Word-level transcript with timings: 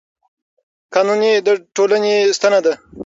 قانون 0.93 1.21
د 1.45 1.47
ټولنې 1.75 2.15
ستنه 2.37 2.59
ده 2.65 2.73